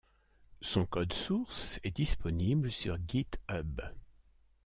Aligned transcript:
Son 0.61 0.87
code 0.87 1.13
source 1.13 1.79
est 1.83 1.95
disponible 1.95 2.71
sur 2.71 2.97
GitHub. 3.07 3.81